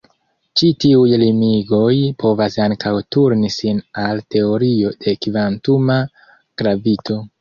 [0.59, 1.91] Ĉi tiuj limigoj
[2.23, 5.99] povas ankaŭ turni sin al teorio de kvantuma
[6.63, 7.21] gravito.